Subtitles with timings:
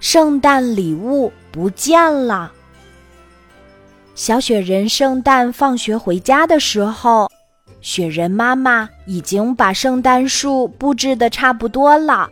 [0.00, 2.52] 圣诞礼物不见了。
[4.14, 7.30] 小雪人圣诞放学回家的时候，
[7.80, 12.28] 雪人妈妈已经把圣诞树布置的差不多了。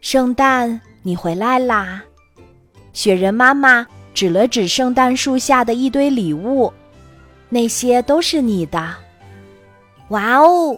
[0.00, 2.02] 圣诞，你回来啦！
[2.92, 6.72] 雪人妈妈指了指圣诞树下的一堆礼物，
[7.48, 8.94] 那些都是你的。
[10.08, 10.76] 哇哦，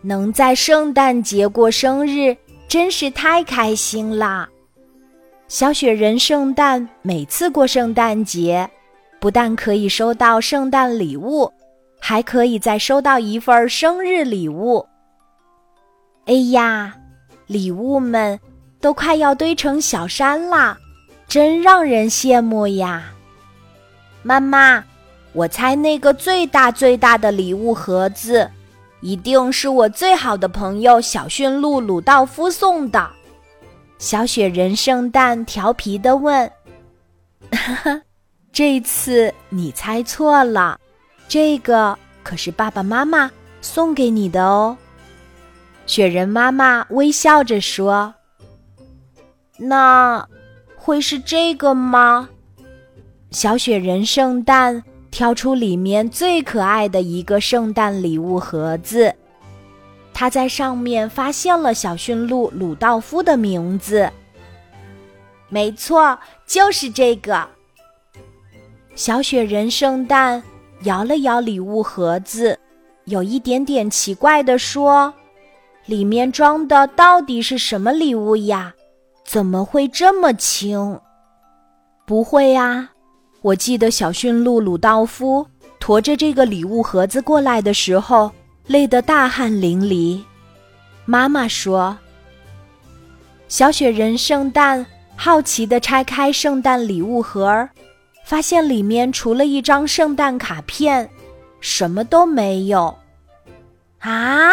[0.00, 2.36] 能在圣诞节过生日，
[2.66, 4.48] 真是太开心啦！
[5.52, 8.70] 小雪人圣诞每次过圣诞节，
[9.20, 11.52] 不但可以收到圣诞礼物，
[12.00, 14.86] 还可以再收到一份生日礼物。
[16.24, 16.94] 哎呀，
[17.46, 18.40] 礼物们
[18.80, 20.78] 都快要堆成小山啦，
[21.28, 23.12] 真让人羡慕呀！
[24.22, 24.82] 妈妈，
[25.34, 28.50] 我猜那个最大最大的礼物盒子，
[29.02, 33.06] 一定是我最好的朋友小驯鹿鲁道夫送的。
[34.02, 36.50] 小雪人圣诞调皮的问
[37.54, 38.02] ：“哈哈，
[38.52, 40.76] 这次你猜错了，
[41.28, 44.76] 这个可是爸爸妈妈送给你的哦。”
[45.86, 48.12] 雪人妈妈微笑着说
[49.56, 50.26] ：“那
[50.74, 52.28] 会是这个吗？”
[53.30, 59.14] 小雪人圣诞挑出里面最可爱的一个圣诞礼物盒子。
[60.14, 64.10] 他在上面发现了小驯鹿鲁道夫的名字。
[65.48, 67.46] 没错，就是这个。
[68.94, 70.42] 小雪人圣诞
[70.82, 72.58] 摇了摇礼物盒子，
[73.04, 75.12] 有一点点奇怪的说
[75.86, 78.74] ：“里面装的到底是什么礼物呀？
[79.24, 81.00] 怎么会这么轻？”
[82.06, 82.90] 不会呀，
[83.40, 85.46] 我记得小驯鹿鲁道夫
[85.78, 88.30] 驮着这个礼物盒子过来的时候。
[88.66, 90.22] 累得大汗淋漓，
[91.04, 91.98] 妈妈说
[93.48, 97.68] ：“小雪人圣诞好奇的拆开圣诞礼物盒，
[98.24, 101.10] 发现里面除了一张圣诞卡片，
[101.60, 102.96] 什么都没有。
[103.98, 104.52] 啊，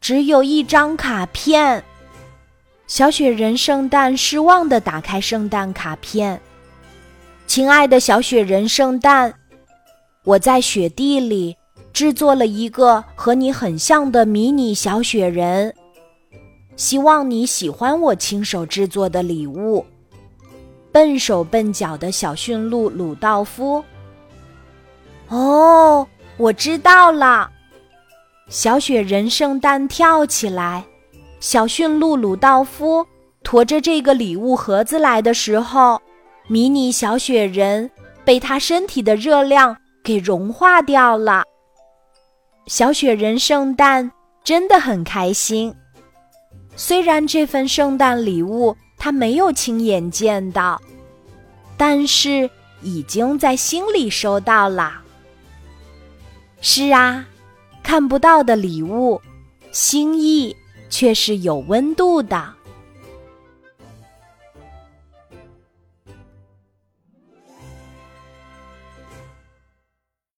[0.00, 1.82] 只有一张卡片！
[2.86, 6.40] 小雪人圣诞失望的打开圣诞卡片，
[7.48, 9.34] 亲爱的小雪人圣诞，
[10.22, 11.56] 我在雪地里。”
[12.00, 15.74] 制作了一个和你很像的迷你小雪人，
[16.74, 19.84] 希望你喜欢我亲手制作的礼物。
[20.90, 23.84] 笨手笨脚的小驯鹿鲁道夫。
[25.28, 26.06] 哦，
[26.38, 27.50] 我知道了。
[28.48, 30.82] 小雪人圣诞跳起来，
[31.38, 33.06] 小驯鹿鲁道夫
[33.42, 36.00] 驮着这个礼物盒子来的时候，
[36.46, 37.90] 迷你小雪人
[38.24, 41.44] 被他身体的热量给融化掉了。
[42.70, 44.12] 小雪人圣诞
[44.44, 45.74] 真的很开心，
[46.76, 50.80] 虽然这份圣诞礼物他没有亲眼见到，
[51.76, 52.48] 但是
[52.80, 55.02] 已经在心里收到了。
[56.60, 57.26] 是啊，
[57.82, 59.20] 看不到的礼物，
[59.72, 60.54] 心意
[60.88, 62.54] 却是有温度的。